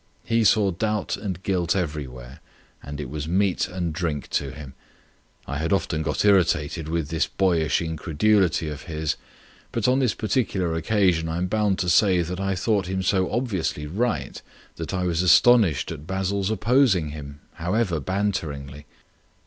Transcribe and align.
He 0.23 0.43
saw 0.43 0.71
doubt 0.71 1.15
and 1.15 1.43
guilt 1.43 1.75
everywhere, 1.75 2.39
and 2.81 2.99
it 2.99 3.07
was 3.07 3.27
meat 3.27 3.67
and 3.67 3.93
drink 3.93 4.29
to 4.31 4.49
him. 4.49 4.73
I 5.45 5.59
had 5.59 5.71
often 5.71 6.01
got 6.01 6.25
irritated 6.25 6.89
with 6.89 7.09
this 7.09 7.27
boyish 7.27 7.83
incredulity 7.83 8.67
of 8.67 8.85
his, 8.85 9.15
but 9.71 9.87
on 9.87 9.99
this 9.99 10.15
particular 10.15 10.73
occasion 10.73 11.29
I 11.29 11.37
am 11.37 11.45
bound 11.45 11.77
to 11.77 11.87
say 11.89 12.23
that 12.23 12.39
I 12.39 12.55
thought 12.55 12.87
him 12.87 13.03
so 13.03 13.31
obviously 13.31 13.85
right 13.85 14.41
that 14.77 14.91
I 14.91 15.03
was 15.03 15.21
astounded 15.21 15.91
at 15.91 16.07
Basil's 16.07 16.49
opposing 16.49 17.09
him, 17.09 17.39
however 17.61 17.99
banteringly. 17.99 18.87